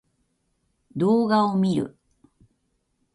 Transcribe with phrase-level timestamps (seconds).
[0.95, 1.95] 動画を見る